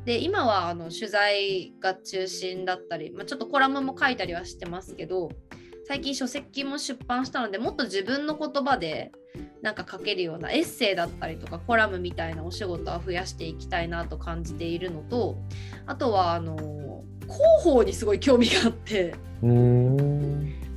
[0.05, 5.29] で今はあの取材が中心だったり、まあ、ちょっとコラムも書いたりはしてますけど
[5.87, 9.11] 最近書籍も出版したのでもっと自分の言葉で
[9.61, 15.37] なんか書けるようなエッセイだったりとかコラムみたいなお仕事は増やしていきたいなと感じているのと
[15.85, 19.15] あとはあの広報にすごい興味があって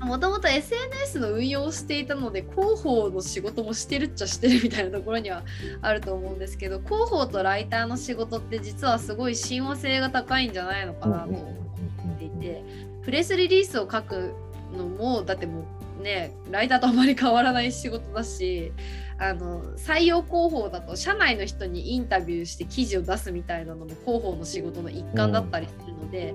[0.01, 5.43] もともと SNS の運用をしていたので広報の仕事もしてるっちゃしてるみたいなところには
[5.80, 12.62] あると思うんですけど広報とライターの仕事って実はすごい親和性が高いんじゃないのかなと思っていて
[13.03, 14.35] プレスリリースを書く
[14.76, 15.64] のもだってもう
[16.05, 18.73] ねライターとあまり変わらない仕事だし
[19.19, 26.35] あの採用広報だと社内の人にインタビューして記事を出すみたいなのも広報の仕事の一環だったりするので、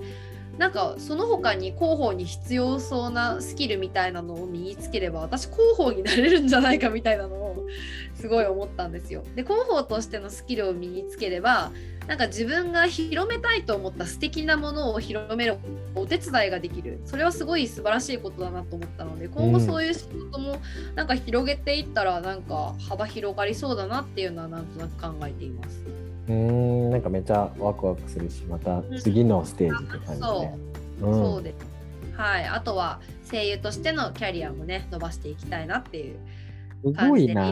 [0.52, 7.66] うん、なんかその他に広報に必要そうなスキルみたいなのを身につければ私広報になれるんじゃないかみたいなのを
[8.14, 9.24] すごい思ったんですよ。
[9.36, 11.72] で広報としてのスキルを身につければ
[12.10, 15.58] なんか自分が広めたいと思った素敵なものを広める
[15.94, 17.00] お手伝いができる。
[17.04, 20.56] それはすごい素晴らしいことだなと思ったので今後そういう仕事も
[20.96, 25.84] なんか広げていったらなんか幅広がりそうだなっていうのはなんとなく考えています。
[26.28, 32.20] うんなんかめっちゃワクワクするしまた次のステージって感じで、ね、そう、うん、そうです。
[32.20, 32.44] はい。
[32.44, 33.00] あとは
[33.30, 37.44] 声優としてのキャリアもね伸ばしていきたいなっていう感じで、ね、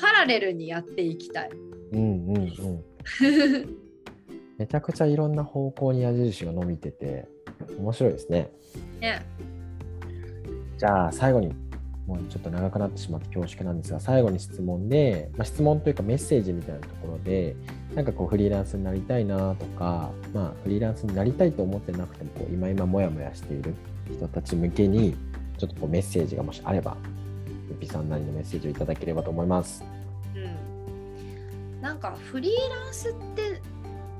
[0.00, 1.50] パラレルにやっていきたい。
[1.92, 2.84] うんうんうん
[4.58, 7.28] めちゃくちゃいろんな方向に矢印が伸びてて
[7.78, 8.50] 面白いですね。
[9.00, 9.22] ね
[10.78, 11.54] じゃあ最後に
[12.06, 17.54] もうちょっと長くなってしまって恐縮なんですが最後に質問で、まあ、質問というかメッセージみたいなところで
[17.94, 23.74] なんかこうフリーランスになりたいなとか、まあ、フリーランスになりたいと思ってなくてもこう今今モヤモヤしている
[24.10, 25.14] 人たち向けに
[25.58, 26.96] ちょっとこうメッセージがもしあれば
[27.68, 30.01] ゆぴさんなりのメッセージをいただければと思います。
[31.82, 32.52] なんかフリー
[32.84, 33.60] ランスって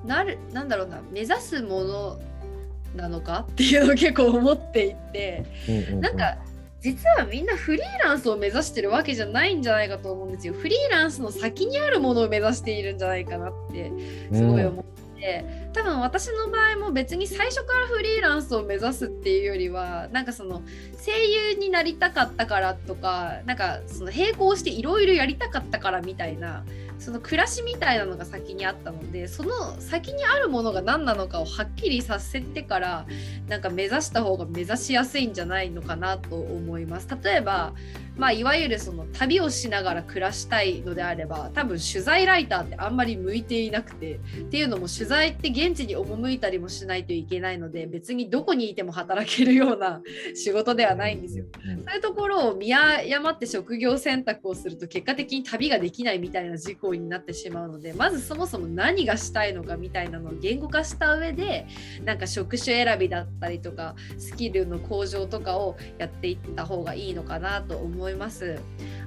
[0.04, 2.20] なるなんだろうな目指すもの
[2.96, 6.36] なのかっていうのを結構思っていて、うんうんうん、なんか
[6.80, 10.52] 実はみんなフリーランスを目指してるわけじゃないんじゃないかと思うんですよ。
[10.52, 13.92] フリーランスの先にあるものを目指しているんじゃないかなって
[14.32, 14.84] すごい思っ
[15.16, 20.62] て、うん、多分私の場合も別に最初からフリーランスを目指すっていうよりはなんかその
[21.06, 26.64] 声優になりたかったからとかなんかその並行していろいろやりたかったからみたいな
[27.02, 33.06] その暮らしみたいなのが先にあったのでその先にあるものが何なのかをはっきりさせてから
[33.48, 37.08] なんか目指した方が目指しやすいんじゃないのかなと思います。
[37.22, 37.74] 例えば
[38.16, 50.02] まあ、いわゆるその旅をしながら暮らしたいのであれば多分取材ライターってあんまり向いていなくてっていうのも取材って現地に赴いたりもしないといけないので別にどこにいても働けるような
[50.34, 51.46] 仕事ではないんですよ。
[51.64, 61.66] そういうところを見誤って職業選択をすると結果的に旅ができないみたいな事項になってしまうのでまずそもそも何がしたいのかみたいなのを言語化した上で
[62.04, 68.58] なんか職種選びだったりとかスキルの向上とかをやっていった方がいいのかなと思思います。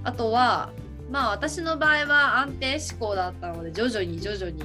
[0.04, 0.72] あとは
[1.12, 4.64] まあ私の場合は安定志向だったので徐々に徐々に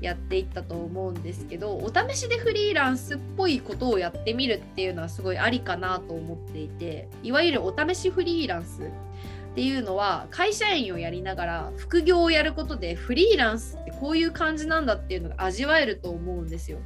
[0.00, 8.84] やっていったと思うんですけどお試しでフリーランスっぽいことをやってみるっていうのはすごいありかなと思っていていわゆるお試しフリーランスっ
[9.54, 16.78] ていうのは会社員をやりながら副業をやることでフリーランスってこういう感じなんだっていうのが味わえると思うんですよ。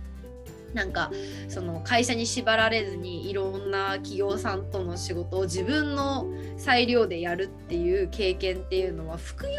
[0.74, 1.10] なんか
[1.48, 9.50] その会社に縛られずにいろんな企業さんとの仕事を自分の裁量でやるっていう経験っていうのは副業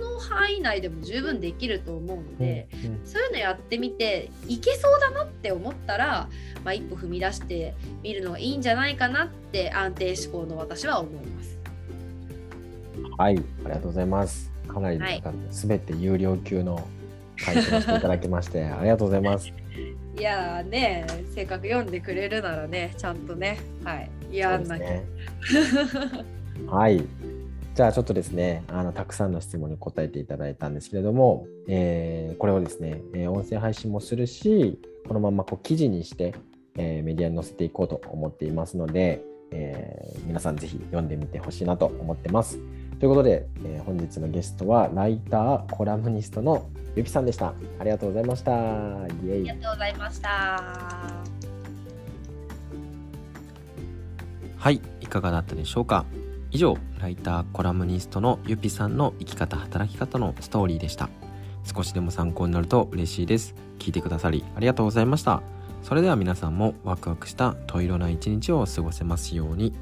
[0.00, 6.28] の範囲内でも十分できると思うので、うんうん、そういうのやってみていけそうだなって思ったら、
[6.64, 11.58] まあ、一歩踏み出してみるのがいいんじゃないかなって安定志向の私は思います。
[13.18, 14.50] はい、ありがとうございます。
[14.66, 16.88] かなり、はい、全て有料級の
[17.44, 19.52] 回答していただきましてありがとうございます。
[20.18, 23.58] いやねせっかく読んでくれるならねちゃんとね。
[23.84, 24.10] はい。
[24.32, 25.04] やんなね、
[26.68, 27.04] はい。
[27.74, 36.34] じゃあちょっとですねあのたくさんの質問に答えていただいたんですけれども、えー、これをですね、えー、音声配信もするしこのままこう記事にして、
[36.76, 42.58] えー、メディアに載せていこうと思っていますので、えー、皆さんぜひ読んでみてほしいなと思ってます。
[42.98, 47.52] ということで、えー、本日のゲストはライターコラムニストのゆきさんでした。
[47.78, 48.52] ありがとうございました。
[48.52, 48.54] イ
[49.30, 51.36] エイありがとうございました。
[54.56, 56.06] はい、いかがだったでしょうか。
[56.50, 61.10] 以上、ライターコラムニストのゆぴさんの生き方働き方のストーリーでした。
[61.64, 63.54] 少しでも参考になると嬉しいです。
[63.78, 65.42] 聞いてくださりありがとうございました。
[65.82, 69.74] それでは皆さんもワクワクしたと色な一日を過ごせますように。